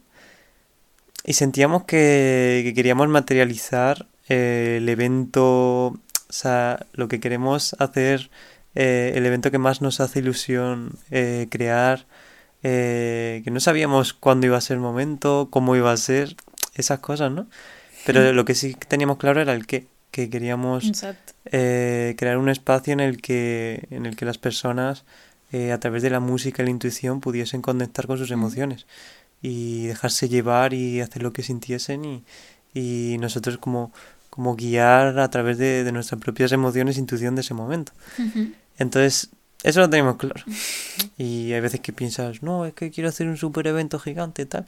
y 1.25 1.33
sentíamos 1.33 1.85
que, 1.85 2.73
queríamos 2.75 3.07
materializar 3.07 4.07
eh, 4.27 4.79
el 4.81 4.89
evento, 4.89 5.87
o 5.87 5.99
sea, 6.29 6.85
lo 6.93 7.07
que 7.07 7.19
queremos 7.19 7.75
hacer, 7.79 8.29
eh, 8.75 9.13
el 9.15 9.25
evento 9.25 9.49
que 9.49 9.57
más 9.57 9.81
nos 9.81 10.01
hace 10.01 10.19
ilusión 10.19 10.97
eh, 11.11 11.47
crear, 11.49 12.05
que 12.61 13.43
no 13.51 13.59
sabíamos 13.59 14.13
cuándo 14.13 14.47
iba 14.47 14.57
a 14.57 14.61
ser 14.61 14.75
el 14.75 14.81
momento, 14.81 15.49
cómo 15.51 15.75
iba 15.75 15.91
a 15.91 15.97
ser, 15.97 16.37
esas 16.75 16.99
cosas, 16.99 17.29
¿no? 17.29 17.47
Pero 18.05 18.31
lo 18.31 18.45
que 18.45 18.55
sí 18.55 18.73
teníamos 18.87 19.17
claro 19.17 19.41
era 19.41 19.53
el 19.53 19.67
qué, 19.67 19.87
que 20.13 20.29
queríamos 20.29 20.89
crear 21.43 22.37
un 22.37 22.47
espacio 22.47 22.93
en 22.93 23.01
el 23.01 23.19
que, 23.19 23.87
en 23.89 24.05
el 24.05 24.15
que 24.15 24.25
las 24.25 24.37
personas, 24.37 25.03
a 25.51 25.77
través 25.79 26.03
de 26.03 26.11
la 26.11 26.21
música 26.21 26.61
y 26.61 26.65
la 26.65 26.71
intuición, 26.71 27.19
pudiesen 27.19 27.61
conectar 27.61 28.07
con 28.07 28.17
sus 28.17 28.31
emociones 28.31 28.85
y 29.41 29.87
dejarse 29.87 30.29
llevar 30.29 30.73
y 30.73 31.01
hacer 31.01 31.23
lo 31.23 31.33
que 31.33 31.43
sintiesen 31.43 32.05
y, 32.05 32.23
y 32.73 33.17
nosotros 33.19 33.57
como, 33.57 33.91
como 34.29 34.55
guiar 34.55 35.19
a 35.19 35.29
través 35.29 35.57
de, 35.57 35.89
nuestras 35.91 36.19
propias 36.19 36.51
emociones 36.51 36.97
e 36.97 36.99
intuición 37.01 37.35
de 37.35 37.41
ese 37.41 37.53
momento. 37.53 37.91
Entonces, 38.77 39.29
eso 39.61 39.79
lo 39.79 39.89
tenemos 39.89 40.17
claro. 40.17 40.43
Y 41.17 41.53
hay 41.53 41.61
veces 41.61 41.79
que 41.81 41.93
piensas, 41.93 42.41
no, 42.41 42.65
es 42.65 42.73
que 42.73 42.89
quiero 42.89 43.09
hacer 43.09 43.27
un 43.27 43.37
super 43.37 43.67
evento 43.67 43.99
gigante 43.99 44.41
y 44.41 44.45
tal. 44.45 44.65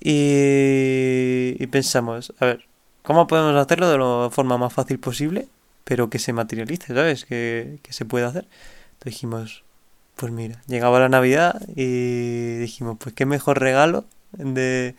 Y, 0.00 1.56
y 1.58 1.66
pensamos, 1.68 2.32
a 2.38 2.46
ver, 2.46 2.64
¿cómo 3.10 3.26
podemos 3.26 3.56
hacerlo 3.56 3.90
de 3.90 3.98
la 3.98 4.30
forma 4.30 4.56
más 4.56 4.72
fácil 4.72 5.00
posible, 5.00 5.48
pero 5.82 6.08
que 6.10 6.20
se 6.20 6.32
materialice, 6.32 6.94
¿sabes? 6.94 7.24
Que, 7.24 7.80
que 7.82 7.92
se 7.92 8.04
pueda 8.04 8.28
hacer. 8.28 8.46
Entonces 8.92 9.14
dijimos, 9.14 9.64
pues 10.14 10.30
mira, 10.32 10.62
llegaba 10.68 11.00
la 11.00 11.08
Navidad 11.08 11.60
y 11.74 12.58
dijimos, 12.58 12.98
pues 13.00 13.12
qué 13.12 13.26
mejor 13.26 13.58
regalo 13.58 14.04
de, 14.30 14.94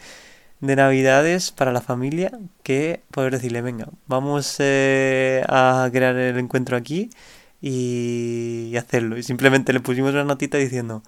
de 0.59 0.75
Navidades 0.75 1.51
para 1.51 1.71
la 1.71 1.79
familia 1.79 2.37
que 2.63 2.99
poder 3.11 3.31
decirle, 3.31 3.61
venga, 3.61 3.87
vamos 4.07 4.57
eh, 4.59 5.45
a 5.47 5.87
crear 5.89 6.17
el 6.17 6.37
encuentro 6.37 6.75
aquí 6.75 7.11
y, 7.61 8.75
hacerlo. 8.75 9.17
Y 9.17 9.23
simplemente 9.23 9.71
le 9.71 9.79
pusimos 9.79 10.11
una 10.11 10.25
notita 10.25 10.57
diciendo, 10.57 11.01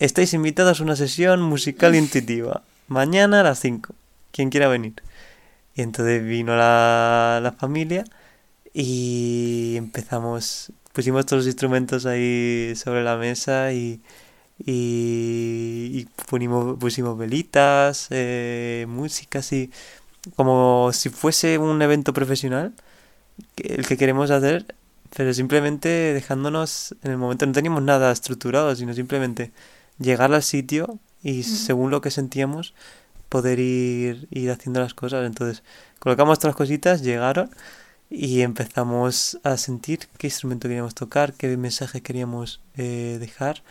estáis 0.00 0.34
invitados 0.34 0.80
a 0.80 0.82
una 0.82 0.96
sesión 0.96 1.42
musical 1.42 1.94
intuitiva, 1.94 2.62
mañana 2.88 3.38
a 3.38 3.44
las 3.44 3.60
5, 3.60 3.94
quien 4.32 4.50
quiera 4.50 4.66
venir. 4.66 4.94
Y 5.74 5.82
entonces 5.82 6.22
vino 6.24 6.56
la, 6.56 7.40
la 7.42 7.52
familia 7.52 8.04
y 8.74 9.74
empezamos 9.76 10.72
pusimos 10.92 11.26
todos 11.26 11.40
los 11.40 11.46
instrumentos 11.46 12.06
ahí 12.06 12.74
sobre 12.76 13.02
la 13.02 13.16
mesa 13.16 13.72
y, 13.72 14.00
y, 14.58 16.06
pusimos, 16.28 16.78
pusimos 16.78 17.18
velitas, 17.18 18.08
eh, 18.10 18.86
música 18.88 19.40
así, 19.40 19.70
como 20.36 20.90
si 20.92 21.08
fuese 21.08 21.58
un 21.58 21.80
evento 21.82 22.12
profesional, 22.12 22.74
el 23.56 23.86
que 23.86 23.96
queremos 23.96 24.30
hacer, 24.30 24.74
pero 25.16 25.34
simplemente 25.34 25.88
dejándonos 25.88 26.94
en 27.02 27.12
el 27.12 27.18
momento, 27.18 27.46
no 27.46 27.52
teníamos 27.52 27.82
nada 27.82 28.12
estructurado, 28.12 28.74
sino 28.76 28.94
simplemente 28.94 29.52
llegar 29.98 30.32
al 30.32 30.42
sitio 30.42 30.98
y 31.22 31.42
según 31.44 31.90
lo 31.90 32.00
que 32.00 32.10
sentíamos, 32.10 32.74
poder 33.32 33.60
ir, 33.60 34.28
ir 34.30 34.50
haciendo 34.50 34.80
las 34.80 34.92
cosas. 34.92 35.24
Entonces, 35.24 35.62
colocamos 35.98 36.38
todas 36.38 36.50
las 36.50 36.56
cositas, 36.56 37.00
llegaron 37.02 37.48
y 38.10 38.42
empezamos 38.42 39.40
a 39.42 39.56
sentir 39.56 40.00
qué 40.18 40.26
instrumento 40.26 40.68
queríamos 40.68 40.94
tocar, 40.94 41.32
qué 41.32 41.56
mensaje 41.56 42.02
queríamos 42.02 42.60
eh, 42.76 43.16
dejar 43.18 43.62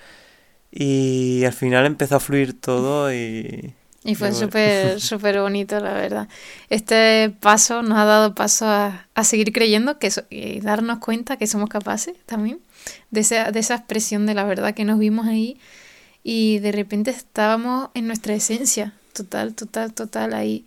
y 0.71 1.43
al 1.45 1.53
final 1.53 1.85
empezó 1.85 2.15
a 2.15 2.19
fluir 2.19 2.59
todo 2.59 3.13
y... 3.13 3.75
Y 4.03 4.15
fue 4.15 4.31
súper, 4.31 4.99
súper 5.11 5.39
bonito, 5.41 5.79
la 5.79 5.93
verdad. 5.93 6.27
Este 6.71 7.31
paso 7.39 7.83
nos 7.83 7.99
ha 7.99 8.05
dado 8.05 8.33
paso 8.33 8.65
a, 8.65 9.05
a 9.13 9.23
seguir 9.23 9.53
creyendo 9.53 9.99
que 9.99 10.09
y 10.31 10.59
darnos 10.59 10.97
cuenta 10.97 11.37
que 11.37 11.45
somos 11.45 11.69
capaces 11.69 12.15
también 12.25 12.61
de 13.11 13.19
esa, 13.19 13.51
de 13.51 13.59
esa 13.59 13.75
expresión 13.75 14.25
de 14.25 14.33
la 14.33 14.43
verdad 14.43 14.73
que 14.73 14.85
nos 14.85 14.97
vimos 14.97 15.27
ahí 15.27 15.59
y 16.23 16.57
de 16.57 16.71
repente 16.71 17.11
estábamos 17.11 17.89
en 17.93 18.07
nuestra 18.07 18.33
esencia, 18.33 18.95
total, 19.13 19.53
total, 19.55 19.93
total 19.93 20.33
ahí 20.33 20.65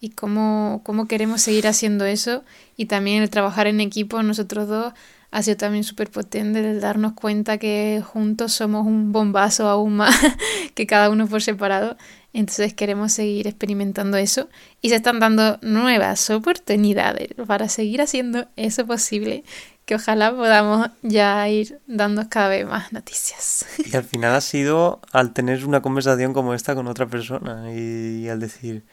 y 0.00 0.10
cómo, 0.10 0.82
cómo 0.84 1.08
queremos 1.08 1.42
seguir 1.42 1.66
haciendo 1.66 2.04
eso. 2.04 2.44
Y 2.76 2.86
también 2.86 3.22
el 3.22 3.30
trabajar 3.30 3.66
en 3.66 3.80
equipo, 3.80 4.22
nosotros 4.22 4.68
dos, 4.68 4.92
ha 5.30 5.42
sido 5.42 5.56
también 5.56 5.84
súper 5.84 6.10
potente 6.10 6.60
el 6.60 6.80
darnos 6.80 7.12
cuenta 7.12 7.58
que 7.58 8.02
juntos 8.04 8.52
somos 8.52 8.86
un 8.86 9.12
bombazo 9.12 9.68
aún 9.68 9.96
más 9.96 10.14
que 10.74 10.86
cada 10.86 11.10
uno 11.10 11.26
por 11.26 11.42
separado. 11.42 11.96
Entonces 12.36 12.74
queremos 12.74 13.12
seguir 13.12 13.46
experimentando 13.46 14.18
eso 14.18 14.50
y 14.82 14.90
se 14.90 14.96
están 14.96 15.20
dando 15.20 15.58
nuevas 15.62 16.28
oportunidades 16.28 17.28
para 17.46 17.70
seguir 17.70 18.02
haciendo 18.02 18.46
eso 18.56 18.86
posible 18.86 19.42
que 19.86 19.94
ojalá 19.94 20.36
podamos 20.36 20.90
ya 21.00 21.48
ir 21.48 21.80
dando 21.86 22.28
cada 22.28 22.48
vez 22.48 22.66
más 22.66 22.92
noticias. 22.92 23.64
Y 23.90 23.96
al 23.96 24.04
final 24.04 24.34
ha 24.34 24.42
sido 24.42 25.00
al 25.12 25.32
tener 25.32 25.64
una 25.64 25.80
conversación 25.80 26.34
como 26.34 26.52
esta 26.52 26.74
con 26.74 26.88
otra 26.88 27.06
persona 27.06 27.72
y, 27.72 28.28
al 28.28 28.38
decir, 28.38 28.84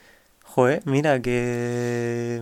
joder, 0.45 0.81
mira 0.85 1.21
que 1.21 2.41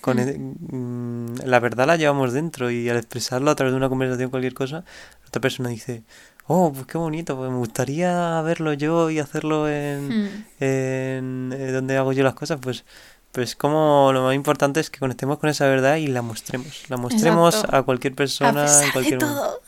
con 0.00 0.18
mm. 0.18 0.20
e-, 0.20 0.38
mm, 0.38 1.34
la 1.46 1.58
verdad 1.58 1.88
la 1.88 1.96
llevamos 1.96 2.32
dentro 2.32 2.70
y 2.70 2.88
al 2.88 2.96
expresarlo 2.96 3.50
a 3.50 3.56
través 3.56 3.72
de 3.72 3.78
una 3.78 3.88
conversación 3.88 4.30
cualquier 4.30 4.54
cosa, 4.54 4.84
otra 5.26 5.40
persona 5.40 5.70
dice, 5.70 6.04
oh, 6.52 6.72
pues 6.72 6.84
qué 6.86 6.98
bonito, 6.98 7.36
pues 7.36 7.48
me 7.48 7.58
gustaría 7.58 8.42
verlo 8.42 8.72
yo 8.72 9.08
y 9.08 9.20
hacerlo 9.20 9.68
en, 9.68 10.08
hmm. 10.08 10.44
en, 10.58 11.54
eh, 11.56 11.70
donde 11.70 11.96
hago 11.96 12.12
yo 12.12 12.24
las 12.24 12.34
cosas, 12.34 12.58
pues 12.60 12.84
pues 13.30 13.54
como 13.54 14.10
lo 14.12 14.24
más 14.24 14.34
importante 14.34 14.80
es 14.80 14.90
que 14.90 14.98
conectemos 14.98 15.38
con 15.38 15.48
esa 15.48 15.68
verdad 15.68 15.94
y 15.98 16.08
la 16.08 16.20
mostremos. 16.20 16.82
La 16.88 16.96
mostremos 16.96 17.64
a 17.70 17.82
cualquier 17.84 18.16
persona 18.16 18.66
en 18.84 18.90
cualquier 18.90 19.20
momento. 19.20 19.60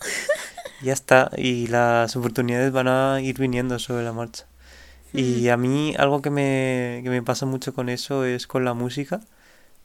Ya 0.83 0.93
está, 0.93 1.31
y 1.37 1.69
las 1.69 2.17
oportunidades 2.17 2.73
van 2.73 2.89
a 2.89 3.21
ir 3.21 3.39
viniendo 3.39 3.79
sobre 3.79 4.03
la 4.03 4.13
marcha. 4.13 4.47
Y 5.13 5.47
hmm. 5.47 5.53
a 5.53 5.57
mí 5.57 5.95
algo 5.97 6.21
que 6.21 6.31
me, 6.31 7.03
que 7.05 7.11
me 7.11 7.23
pasa 7.23 7.47
mucho 7.47 7.73
con 7.73 7.89
eso 7.89 8.25
es 8.25 8.49
con 8.49 8.65
la 8.65 8.75
música. 8.75 9.21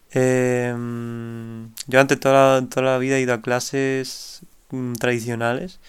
Em, 0.10 1.70
yo 1.86 2.00
antes 2.00 2.20
toda 2.20 2.62
la, 2.62 2.68
toda 2.68 2.94
la 2.94 2.98
vida 2.98 3.18
he 3.18 3.22
ido 3.22 3.36
a 3.36 3.42
clases 3.44 4.42
mm, 4.72 4.94
tradicionales 4.94 5.80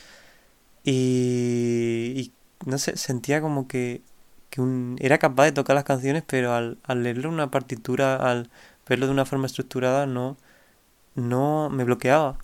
y, 0.90 2.32
no 2.64 2.78
sé, 2.78 2.96
sentía 2.96 3.40
como 3.40 3.68
que, 3.68 4.02
era 4.98 5.18
capaz 5.18 5.44
de 5.44 5.52
tocar 5.52 5.76
las 5.76 5.84
canciones, 5.84 6.24
pero 6.26 6.54
al, 6.54 6.78
al 6.84 7.02
leerlo 7.02 7.28
una 7.28 7.50
partitura, 7.50 8.16
al 8.16 8.50
verlo 8.88 9.06
de 9.06 9.12
una 9.12 9.26
forma 9.26 9.46
estructurada, 9.46 10.06
no, 10.06 10.36
no 11.14 11.70
me 11.70 11.84
bloqueaba. 11.84 12.38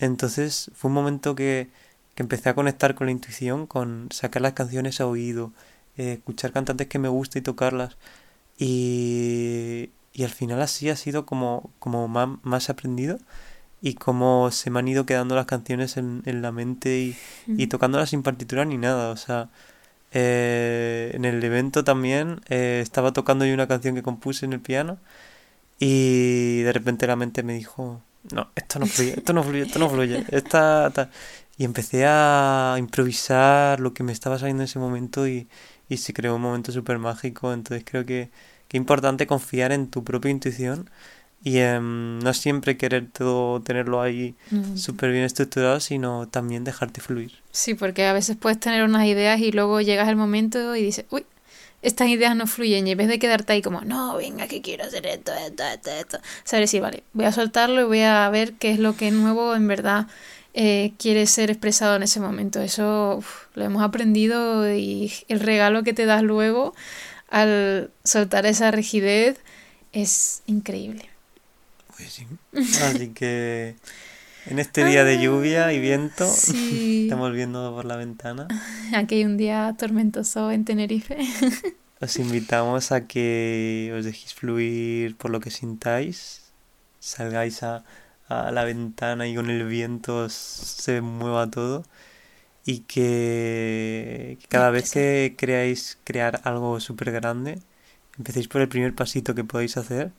Entonces 0.00 0.70
fue 0.74 0.88
un 0.90 0.94
momento 0.94 1.34
que, 1.36 1.70
que 2.14 2.22
empecé 2.24 2.50
a 2.50 2.54
conectar 2.54 2.94
con 2.96 3.06
la 3.06 3.12
intuición, 3.12 3.66
con 3.66 4.08
sacar 4.12 4.42
las 4.42 4.54
canciones 4.54 5.00
a 5.00 5.06
oído, 5.06 5.52
eh, 5.96 6.14
escuchar 6.14 6.52
cantantes 6.52 6.88
que 6.88 6.98
me 6.98 7.08
gusta 7.08 7.38
y 7.38 7.42
tocarlas. 7.42 7.96
Y, 8.58 9.90
y 10.12 10.24
al 10.24 10.30
final 10.30 10.62
así 10.62 10.90
ha 10.90 10.96
sido 10.96 11.26
como, 11.26 11.70
como 11.80 12.08
más, 12.08 12.28
más 12.42 12.70
aprendido 12.70 13.18
y 13.84 13.94
cómo 13.96 14.50
se 14.50 14.70
me 14.70 14.78
han 14.78 14.88
ido 14.88 15.04
quedando 15.04 15.34
las 15.34 15.44
canciones 15.44 15.98
en, 15.98 16.22
en 16.24 16.40
la 16.40 16.52
mente 16.52 16.98
y, 16.98 17.16
y, 17.46 17.66
tocándolas 17.66 18.08
sin 18.08 18.22
partitura 18.22 18.64
ni 18.64 18.78
nada. 18.78 19.10
O 19.10 19.16
sea, 19.18 19.50
eh, 20.12 21.10
en 21.12 21.26
el 21.26 21.44
evento 21.44 21.84
también 21.84 22.40
eh, 22.48 22.80
estaba 22.82 23.12
tocando 23.12 23.44
yo 23.44 23.52
una 23.52 23.68
canción 23.68 23.94
que 23.94 24.02
compuse 24.02 24.46
en 24.46 24.54
el 24.54 24.60
piano 24.60 24.98
y 25.78 26.62
de 26.62 26.72
repente 26.72 27.06
la 27.06 27.16
mente 27.16 27.42
me 27.42 27.52
dijo, 27.54 28.00
no, 28.32 28.48
esto 28.54 28.78
no 28.78 28.86
fluye, 28.86 29.14
esto 29.18 29.34
no 29.34 29.42
fluye, 29.44 29.62
esto 29.64 29.78
no 29.78 29.90
fluye. 29.90 30.24
Esta, 30.30 31.10
Y 31.58 31.64
empecé 31.64 32.06
a 32.06 32.76
improvisar 32.78 33.80
lo 33.80 33.92
que 33.92 34.02
me 34.02 34.12
estaba 34.12 34.38
saliendo 34.38 34.62
en 34.62 34.68
ese 34.68 34.78
momento 34.78 35.28
y, 35.28 35.48
y 35.90 35.98
se 35.98 36.14
creó 36.14 36.36
un 36.36 36.42
momento 36.42 36.72
súper 36.72 36.98
mágico. 36.98 37.52
Entonces 37.52 37.84
creo 37.86 38.06
que, 38.06 38.30
que 38.68 38.78
es 38.78 38.80
importante 38.80 39.26
confiar 39.26 39.72
en 39.72 39.88
tu 39.90 40.04
propia 40.04 40.30
intuición 40.30 40.88
y 41.44 41.58
em, 41.58 42.18
no 42.20 42.32
siempre 42.32 42.78
querer 42.78 43.06
todo 43.12 43.60
tenerlo 43.60 44.00
ahí 44.00 44.34
mm. 44.50 44.78
súper 44.78 45.12
bien 45.12 45.24
estructurado, 45.24 45.78
sino 45.78 46.26
también 46.26 46.64
dejarte 46.64 47.02
fluir. 47.02 47.32
Sí, 47.52 47.74
porque 47.74 48.06
a 48.06 48.14
veces 48.14 48.36
puedes 48.36 48.58
tener 48.58 48.82
unas 48.82 49.06
ideas 49.06 49.38
y 49.40 49.52
luego 49.52 49.82
llegas 49.82 50.08
el 50.08 50.16
momento 50.16 50.74
y 50.74 50.82
dices, 50.82 51.04
uy, 51.10 51.26
estas 51.82 52.08
ideas 52.08 52.34
no 52.34 52.46
fluyen. 52.46 52.88
Y 52.88 52.92
en 52.92 52.98
vez 52.98 53.08
de 53.08 53.18
quedarte 53.18 53.52
ahí 53.52 53.60
como, 53.60 53.82
no, 53.82 54.16
venga, 54.16 54.48
que 54.48 54.62
quiero 54.62 54.84
hacer 54.84 55.06
esto, 55.06 55.32
esto, 55.34 55.62
esto, 55.64 55.90
esto. 55.90 56.18
Sabes 56.44 56.70
decir, 56.70 56.80
vale, 56.80 57.04
voy 57.12 57.26
a 57.26 57.32
soltarlo 57.32 57.82
y 57.82 57.84
voy 57.84 58.00
a 58.00 58.28
ver 58.30 58.54
qué 58.54 58.70
es 58.70 58.78
lo 58.78 58.96
que 58.96 59.10
nuevo 59.10 59.54
en 59.54 59.68
verdad 59.68 60.06
eh, 60.54 60.94
quiere 60.98 61.26
ser 61.26 61.50
expresado 61.50 61.96
en 61.96 62.04
ese 62.04 62.20
momento. 62.20 62.62
Eso 62.62 63.22
lo 63.54 63.64
hemos 63.64 63.82
aprendido 63.82 64.72
y 64.72 65.12
el 65.28 65.40
regalo 65.40 65.82
que 65.82 65.92
te 65.92 66.06
das 66.06 66.22
luego 66.22 66.74
al 67.28 67.90
soltar 68.02 68.46
esa 68.46 68.70
rigidez 68.70 69.40
es 69.92 70.42
increíble. 70.46 71.13
Pues 72.50 72.82
Así 72.82 73.08
que 73.08 73.76
en 74.46 74.58
este 74.58 74.84
día 74.84 75.04
de 75.04 75.18
lluvia 75.20 75.72
y 75.72 75.80
viento, 75.80 76.24
estamos 76.24 77.32
viendo 77.32 77.74
por 77.74 77.86
la 77.86 77.96
ventana. 77.96 78.46
Aquí 78.94 79.16
hay 79.16 79.24
un 79.24 79.38
día 79.38 79.74
tormentoso 79.78 80.50
en 80.50 80.64
Tenerife. 80.64 81.16
Os 82.00 82.18
invitamos 82.18 82.92
a 82.92 83.06
que 83.06 83.94
os 83.96 84.04
dejéis 84.04 84.34
fluir 84.34 85.16
por 85.16 85.30
lo 85.30 85.40
que 85.40 85.50
sintáis, 85.50 86.52
salgáis 86.98 87.62
a, 87.62 87.84
a 88.28 88.50
la 88.50 88.64
ventana 88.64 89.26
y 89.26 89.34
con 89.34 89.48
el 89.48 89.64
viento 89.66 90.28
se 90.28 91.00
mueva 91.00 91.50
todo 91.50 91.84
y 92.66 92.80
que, 92.80 94.36
que 94.40 94.48
cada 94.48 94.68
vez 94.70 94.90
que 94.90 95.34
creáis 95.38 95.98
crear 96.04 96.42
algo 96.44 96.78
súper 96.80 97.12
grande, 97.12 97.60
empecéis 98.18 98.48
por 98.48 98.60
el 98.60 98.68
primer 98.68 98.94
pasito 98.94 99.34
que 99.34 99.44
podéis 99.44 99.78
hacer 99.78 100.12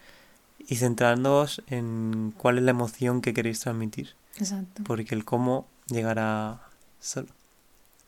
y 0.60 0.76
centrándoos 0.76 1.62
en 1.68 2.34
cuál 2.38 2.58
es 2.58 2.64
la 2.64 2.72
emoción 2.72 3.22
que 3.22 3.34
queréis 3.34 3.60
transmitir. 3.60 4.16
Exacto. 4.38 4.84
Porque 4.86 5.16
el 5.16 5.26
cómo 5.26 5.68
llegará 5.88 6.62
solo. 7.00 7.28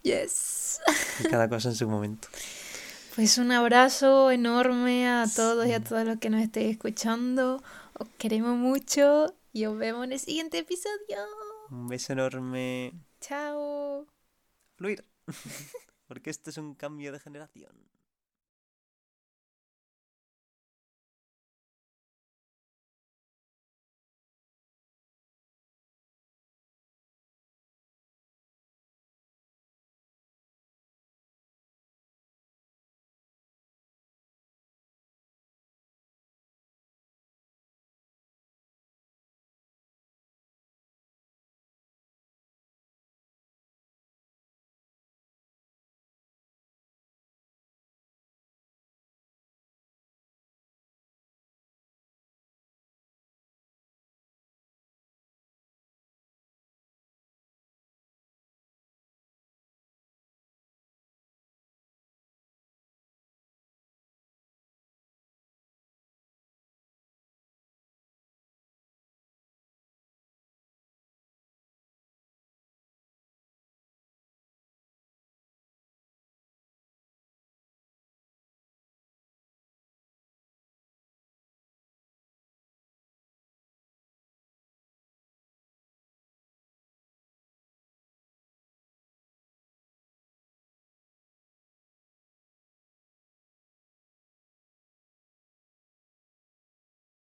Yes. 0.04 0.80
Y 1.20 1.28
cada 1.30 1.50
cosa 1.50 1.70
en 1.70 1.76
su 1.76 1.88
momento. 1.88 2.28
Pues 3.18 3.40
un 3.40 3.52
abrazo 3.52 4.30
enorme 4.30 5.10
a 5.10 5.26
todos 5.36 5.66
y 5.66 5.74
a 5.74 5.84
todas 5.84 6.06
los 6.06 6.20
que 6.20 6.30
nos 6.30 6.40
estéis 6.40 6.74
escuchando. 6.74 7.64
Os 7.94 8.08
queremos 8.20 8.56
mucho 8.56 9.34
y 9.52 9.66
os 9.66 9.76
vemos 9.76 10.04
en 10.04 10.12
el 10.12 10.20
siguiente 10.20 10.60
episodio. 10.60 11.18
Un 11.72 11.88
beso 11.88 12.14
enorme. 12.14 12.94
Chao. 13.20 14.06
Fluir. 14.76 15.04
Porque 16.08 16.30
esto 16.30 16.52
es 16.52 16.60
un 16.60 16.76
cambio 16.76 17.12
de 17.12 17.20
generación. 17.20 17.72